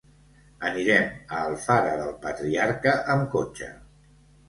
Anirem 0.69 1.05
a 1.35 1.43
Alfara 1.51 1.93
del 2.01 2.11
Patriarca 2.27 2.99
amb 3.17 3.33
cotxe. 3.39 3.73